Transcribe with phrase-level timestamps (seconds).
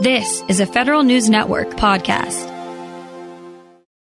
[0.00, 2.46] This is a Federal News Network podcast.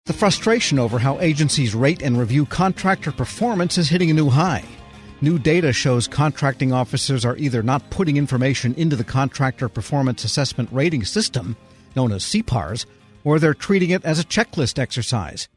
[0.04, 4.62] The frustration over how agencies rate and review contractor performance is hitting a new high.
[5.22, 10.68] New data shows contracting officers are either not putting information into the Contractor Performance Assessment
[10.70, 11.56] Rating System,
[11.96, 12.84] known as CPARS,
[13.24, 15.48] or they're treating it as a checklist exercise.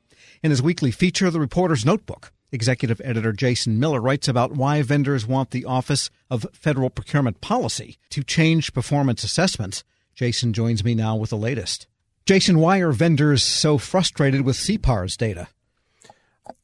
[0.41, 5.27] In his weekly feature, The Reporter's Notebook, Executive Editor Jason Miller writes about why vendors
[5.27, 9.83] want the Office of Federal Procurement Policy to change performance assessments
[10.15, 11.87] Jason joins me now with the latest.
[12.25, 15.47] Jason, why are vendors so frustrated with CPARS data?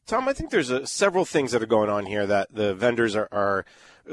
[0.06, 3.14] Tom, I think there's a, several things that are going on here that the vendors
[3.14, 3.64] are, are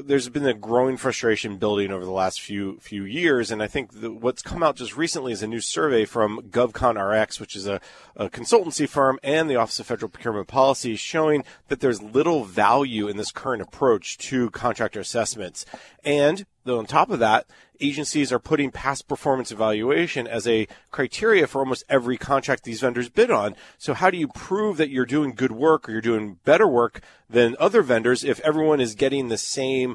[0.06, 4.00] there's been a growing frustration building over the last few few years, and I think
[4.00, 7.82] the, what's come out just recently is a new survey from GovConRx, which is a,
[8.16, 13.08] a, consultancy firm, and the Office of Federal Procurement Policy, showing that there's little value
[13.08, 15.66] in this current approach to contractor assessments,
[16.04, 17.48] and though on top of that,
[17.80, 23.10] agencies are putting past performance evaluation as a criteria for almost every contract these vendors
[23.10, 23.56] bid on.
[23.78, 27.02] So how do you prove that you're doing good work or you're doing better work
[27.30, 29.87] than other vendors if everyone is getting the same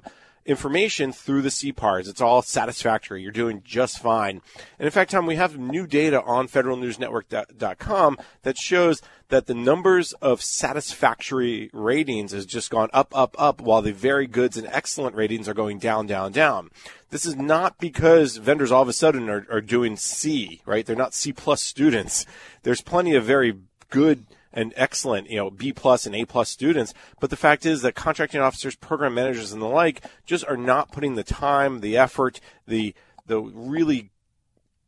[0.45, 2.09] information through the CPARS.
[2.09, 3.23] It's all satisfactory.
[3.23, 4.43] You're doing just fine.
[4.79, 10.13] And in fact, Tom, we have new data on federalnewsnetwork.com that shows that the numbers
[10.15, 15.15] of satisfactory ratings has just gone up, up, up, while the very goods and excellent
[15.17, 16.71] ratings are going down, down, down.
[17.11, 20.85] This is not because vendors all of a sudden are, are doing C, right?
[20.85, 22.27] They're not C plus students.
[22.63, 23.59] There's plenty of very
[23.91, 26.95] good and excellent, you know, B plus and A plus students.
[27.21, 30.93] But the fact is that contracting officers, program managers, and the like just are not
[30.93, 32.95] putting the time, the effort, the
[33.27, 34.11] the really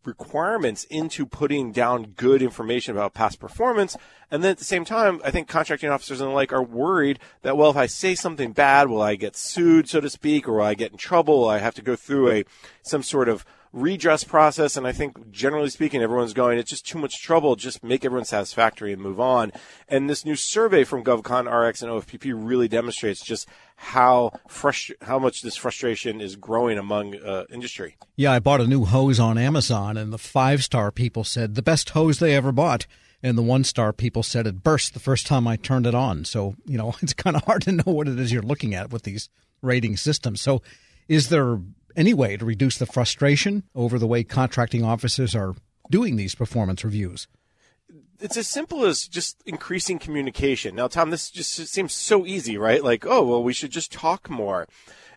[0.06, 3.96] requirements into putting down good information about past performance.
[4.30, 7.18] And then at the same time, I think contracting officers and the like are worried
[7.42, 10.54] that, well, if I say something bad, will I get sued, so to speak, or
[10.54, 11.40] will I get in trouble?
[11.40, 12.44] Will I have to go through a
[12.82, 13.44] some sort of
[13.74, 14.76] redress process.
[14.76, 17.56] And I think generally speaking, everyone's going, it's just too much trouble.
[17.56, 19.52] Just make everyone satisfactory and move on.
[19.88, 25.42] And this new survey from GovConRx and OFPP really demonstrates just how frust- how much
[25.42, 27.96] this frustration is growing among uh, industry.
[28.16, 31.62] Yeah, I bought a new hose on Amazon, and the five star people said the
[31.62, 32.86] best hose they ever bought.
[33.22, 36.26] And the one star people said it burst the first time I turned it on.
[36.26, 38.92] So, you know, it's kind of hard to know what it is you're looking at
[38.92, 39.30] with these
[39.62, 40.42] rating systems.
[40.42, 40.62] So,
[41.08, 41.58] is there
[41.96, 45.54] any way to reduce the frustration over the way contracting officers are
[45.90, 47.28] doing these performance reviews?
[48.20, 50.76] It's as simple as just increasing communication.
[50.76, 52.82] Now, Tom, this just seems so easy, right?
[52.82, 54.66] Like, oh, well, we should just talk more.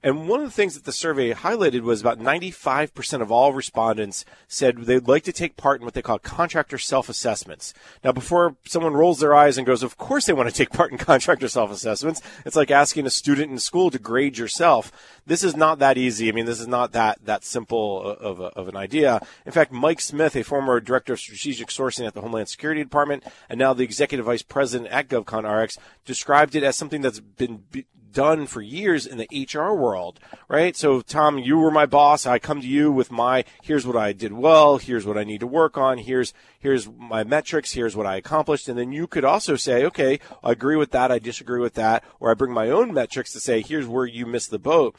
[0.07, 4.23] And one of the things that the survey highlighted was about 95% of all respondents
[4.47, 7.73] said they'd like to take part in what they call contractor self assessments.
[8.05, 10.93] Now, before someone rolls their eyes and goes, Of course they want to take part
[10.93, 14.93] in contractor self assessments, it's like asking a student in school to grade yourself.
[15.25, 16.29] This is not that easy.
[16.29, 19.19] I mean, this is not that, that simple of, a, of an idea.
[19.45, 23.25] In fact, Mike Smith, a former director of strategic sourcing at the Homeland Security Department
[23.49, 27.65] and now the executive vice president at GovConRx, described it as something that's been
[28.11, 30.75] done for years in the HR world, right?
[30.75, 32.25] So, Tom, you were my boss.
[32.25, 35.39] I come to you with my here's what I did well, here's what I need
[35.41, 39.25] to work on, here's here's my metrics, here's what I accomplished, and then you could
[39.25, 42.69] also say, okay, I agree with that, I disagree with that, or I bring my
[42.69, 44.95] own metrics to say, here's where you missed the boat.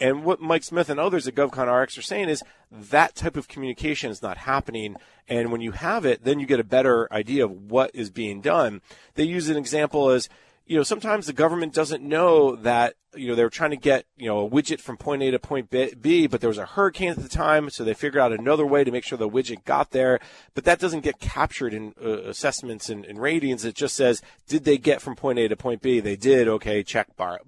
[0.00, 4.10] And what Mike Smith and others at GovConRx are saying is that type of communication
[4.10, 4.96] is not happening.
[5.28, 8.40] And when you have it, then you get a better idea of what is being
[8.40, 8.80] done.
[9.14, 10.30] They use an example as
[10.66, 14.04] you know, sometimes the government doesn't know that, you know, they were trying to get,
[14.16, 17.10] you know, a widget from point A to point B, but there was a hurricane
[17.10, 19.90] at the time, so they figured out another way to make sure the widget got
[19.90, 20.20] there.
[20.54, 23.64] But that doesn't get captured in uh, assessments and, and, ratings.
[23.64, 25.98] It just says, did they get from point A to point B?
[25.98, 26.46] They did.
[26.46, 27.40] Okay, check bar,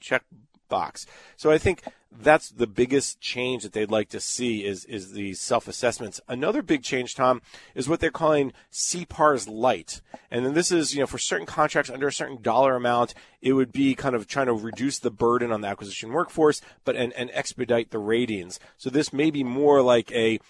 [0.00, 0.24] check
[0.68, 1.06] box.
[1.36, 1.82] So I think
[2.20, 6.20] that's the biggest change that they'd like to see is is the self assessments.
[6.28, 7.42] Another big change, Tom,
[7.74, 11.90] is what they're calling CPARS Light, and then this is you know for certain contracts
[11.90, 15.52] under a certain dollar amount, it would be kind of trying to reduce the burden
[15.52, 18.60] on the acquisition workforce, but and, and expedite the ratings.
[18.76, 20.40] So this may be more like a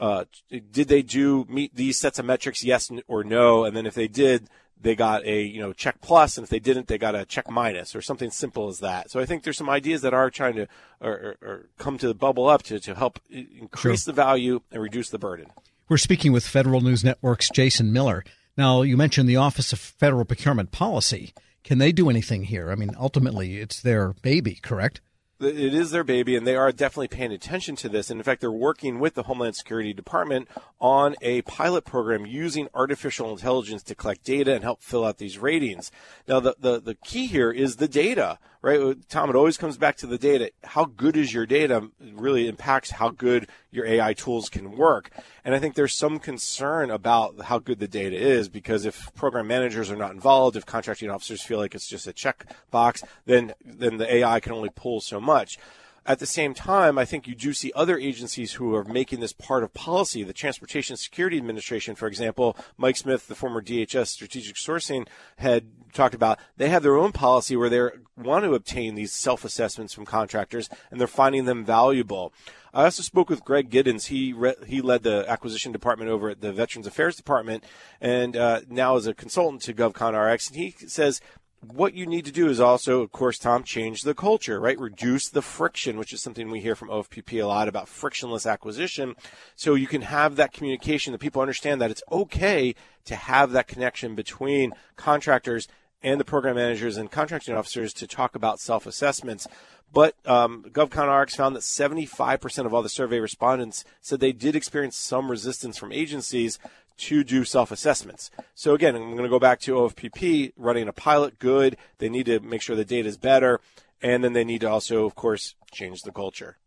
[0.00, 2.64] uh, did they do meet these sets of metrics?
[2.64, 3.64] Yes or no?
[3.64, 4.48] And then if they did,
[4.82, 7.50] they got a you know check plus, and if they didn't, they got a check
[7.50, 9.10] minus or something simple as that.
[9.10, 10.66] So I think there's some ideas that are trying to
[11.00, 14.12] or, or, or come to the bubble up to, to help increase sure.
[14.12, 15.46] the value and reduce the burden.
[15.88, 18.24] We're speaking with Federal News Network's Jason Miller.
[18.56, 21.32] Now you mentioned the Office of Federal Procurement Policy.
[21.64, 22.70] Can they do anything here?
[22.70, 25.00] I mean, ultimately, it's their baby, correct?
[25.44, 28.10] It is their baby, and they are definitely paying attention to this.
[28.10, 30.48] And in fact, they're working with the Homeland Security Department
[30.80, 35.38] on a pilot program using artificial intelligence to collect data and help fill out these
[35.38, 35.90] ratings.
[36.26, 38.96] Now, the, the, the key here is the data, right?
[39.08, 40.52] Tom, it always comes back to the data.
[40.62, 45.10] How good is your data really impacts how good your AI tools can work.
[45.44, 49.48] And I think there's some concern about how good the data is because if program
[49.48, 53.52] managers are not involved, if contracting officers feel like it's just a check box, then
[53.64, 55.58] then the AI can only pull so much.
[56.04, 59.32] At the same time, I think you do see other agencies who are making this
[59.32, 60.24] part of policy.
[60.24, 65.06] The Transportation Security Administration, for example, Mike Smith, the former DHS strategic sourcing
[65.36, 67.80] head, talked about they have their own policy where they
[68.16, 72.32] want to obtain these self assessments from contractors and they're finding them valuable.
[72.74, 74.06] I also spoke with Greg Giddens.
[74.06, 77.64] He re- he led the acquisition department over at the Veterans Affairs Department,
[78.00, 80.48] and uh, now is a consultant to GovConRx.
[80.48, 81.20] And he says
[81.62, 84.78] what you need to do is also, of course, Tom, change the culture, right?
[84.78, 89.14] Reduce the friction, which is something we hear from OFPP a lot about frictionless acquisition.
[89.54, 92.74] So you can have that communication that people understand that it's okay
[93.04, 95.68] to have that connection between contractors
[96.02, 99.46] and the program managers and contracting officers to talk about self assessments.
[99.92, 104.96] But um, GovConRx found that 75% of all the survey respondents said they did experience
[104.96, 106.58] some resistance from agencies
[107.02, 108.30] to do self assessments.
[108.54, 111.38] So again, I'm going to go back to OFPP running a pilot.
[111.38, 111.76] Good.
[111.98, 113.60] They need to make sure the data is better,
[114.00, 116.58] and then they need to also, of course, change the culture.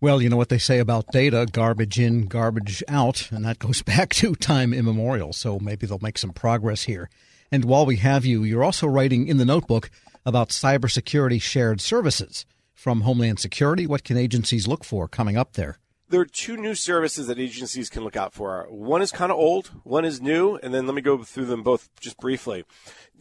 [0.00, 3.82] Well, you know what they say about data garbage in, garbage out, and that goes
[3.92, 5.32] back to time immemorial.
[5.32, 7.08] So maybe they'll make some progress here.
[7.52, 9.90] And while we have you, you're also writing in the notebook
[10.24, 12.46] about cybersecurity shared services.
[12.74, 15.78] From Homeland Security, what can agencies look for coming up there?
[16.12, 18.66] There are two new services that agencies can look out for.
[18.68, 21.62] One is kind of old, one is new, and then let me go through them
[21.62, 22.64] both just briefly.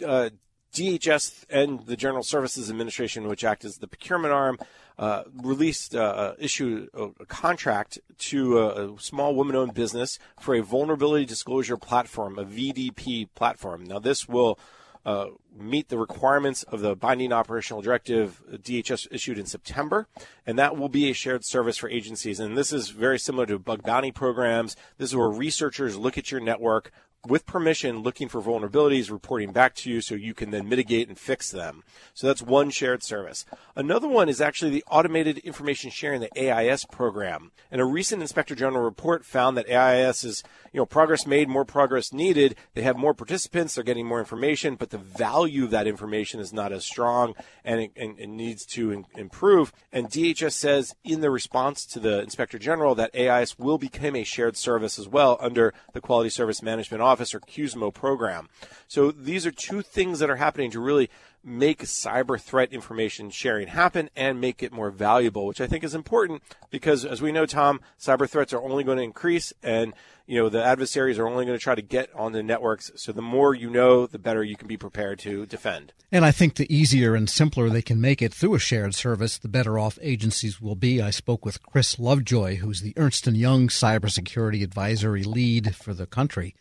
[0.06, 0.32] Uh,
[0.74, 4.60] DHS and the General Services Administration, which act as the procurement arm,
[5.00, 10.54] uh, released, uh, uh issued a, contract to a, a small woman owned business for
[10.54, 13.86] a vulnerability disclosure platform, a VDP platform.
[13.86, 14.60] Now, this will
[15.06, 20.08] uh, meet the requirements of the binding operational directive DHS issued in September,
[20.46, 22.40] and that will be a shared service for agencies.
[22.40, 24.76] And this is very similar to bug bounty programs.
[24.98, 26.92] This is where researchers look at your network,
[27.28, 31.20] with permission looking for vulnerabilities, reporting back to you so you can then mitigate and
[31.20, 31.84] fix them.
[32.16, 33.46] So that's one shared service.
[33.76, 37.52] Another one is actually the Automated Information Sharing, the AIS program.
[37.70, 41.66] And a recent Inspector General report found that AIS is, you know, progress made, more
[41.66, 42.56] progress needed.
[42.74, 46.52] They have more participants, they're getting more information, but the value of that information is
[46.52, 49.72] not as strong and it, and it needs to in, improve.
[49.92, 54.24] And DHS says in the response to the Inspector General that AIS will become a
[54.24, 58.48] shared service as well under the Quality Service Management Office Office or QSMO program.
[58.88, 61.10] So these are two things that are happening to really
[61.44, 65.96] make cyber threat information sharing happen and make it more valuable, which I think is
[65.96, 69.94] important because as we know, Tom, cyber threats are only going to increase and
[70.28, 72.92] you know the adversaries are only going to try to get on the networks.
[72.96, 75.94] So the more you know, the better you can be prepared to defend.
[76.12, 79.38] And I think the easier and simpler they can make it through a shared service,
[79.38, 81.02] the better off agencies will be.
[81.02, 86.56] I spoke with Kris Lovejoy, who's the Ernst Young cybersecurity advisory lead for the country.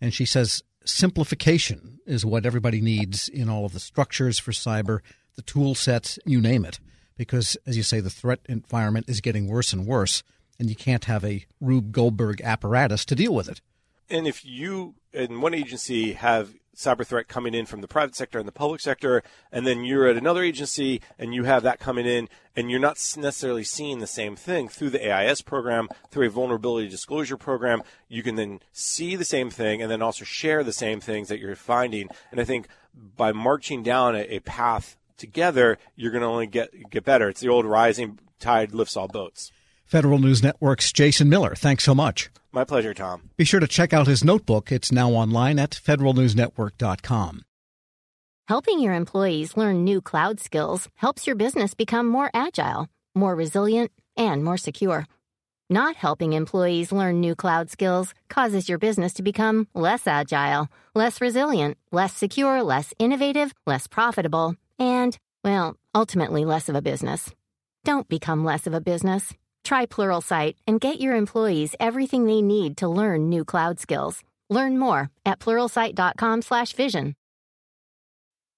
[0.00, 5.00] And she says simplification is what everybody needs in all of the structures for cyber,
[5.36, 6.80] the tool sets, you name it.
[7.16, 10.22] Because, as you say, the threat environment is getting worse and worse,
[10.58, 13.60] and you can't have a Rube Goldberg apparatus to deal with it.
[14.08, 18.38] And if you in one agency have cyber threat coming in from the private sector
[18.38, 19.22] and the public sector,
[19.52, 22.96] and then you're at another agency and you have that coming in, and you're not
[23.16, 27.82] necessarily seeing the same thing through the AIS program, through a vulnerability disclosure program.
[28.08, 31.38] You can then see the same thing and then also share the same things that
[31.38, 32.08] you're finding.
[32.30, 32.68] And I think
[33.16, 37.28] by marching down a, a path together, you're going to only get get better.
[37.28, 39.52] It's the old rising tide lifts all boats.
[39.90, 41.56] Federal News Network's Jason Miller.
[41.56, 42.30] Thanks so much.
[42.52, 43.30] My pleasure, Tom.
[43.36, 44.70] Be sure to check out his notebook.
[44.70, 47.42] It's now online at federalnewsnetwork.com.
[48.46, 53.90] Helping your employees learn new cloud skills helps your business become more agile, more resilient,
[54.16, 55.06] and more secure.
[55.68, 61.20] Not helping employees learn new cloud skills causes your business to become less agile, less
[61.20, 67.30] resilient, less secure, less innovative, less profitable, and, well, ultimately less of a business.
[67.84, 69.32] Don't become less of a business.
[69.64, 74.22] Try Pluralsight and get your employees everything they need to learn new cloud skills.
[74.48, 77.14] Learn more at pluralsight.com/vision.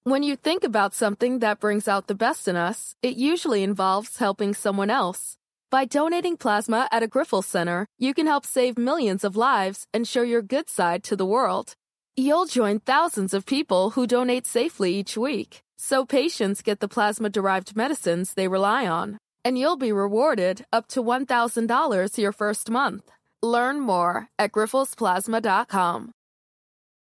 [0.05, 4.17] When you think about something that brings out the best in us, it usually involves
[4.17, 5.37] helping someone else.
[5.71, 10.05] By donating plasma at a Grifols Center, you can help save millions of lives and
[10.05, 11.75] show your good side to the world.
[12.17, 17.29] You'll join thousands of people who donate safely each week, so patients get the plasma
[17.29, 23.11] derived medicines they rely on and you'll be rewarded up to $1,000 your first month.
[23.41, 26.11] Learn more at grifolsplasma.com.